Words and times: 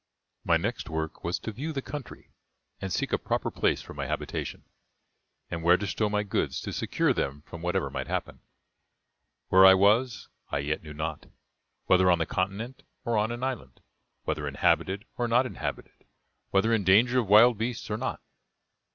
My 0.43 0.57
next 0.57 0.89
work 0.89 1.23
was 1.23 1.37
to 1.37 1.51
view 1.51 1.71
the 1.71 1.83
country, 1.83 2.31
and 2.79 2.91
seek 2.91 3.13
a 3.13 3.19
proper 3.19 3.51
place 3.51 3.83
for 3.83 3.93
my 3.93 4.07
habitation, 4.07 4.63
and 5.51 5.61
where 5.61 5.77
to 5.77 5.85
stow 5.85 6.09
my 6.09 6.23
goods 6.23 6.59
to 6.61 6.73
secure 6.73 7.13
them 7.13 7.43
from 7.43 7.61
whatever 7.61 7.91
might 7.91 8.07
happen. 8.07 8.39
Where 9.49 9.63
I 9.63 9.75
was, 9.75 10.27
I 10.49 10.57
yet 10.57 10.81
knew 10.81 10.95
not; 10.95 11.27
whether 11.85 12.09
on 12.09 12.17
the 12.17 12.25
continent 12.25 12.81
or 13.05 13.15
on 13.15 13.31
an 13.31 13.43
island; 13.43 13.79
whether 14.23 14.47
inhabited 14.47 15.05
or 15.19 15.27
not 15.27 15.45
inhabited; 15.45 16.05
whether 16.49 16.73
in 16.73 16.83
danger 16.83 17.19
of 17.19 17.27
wild 17.29 17.59
beasts 17.59 17.91
or 17.91 17.97
not. 17.97 18.23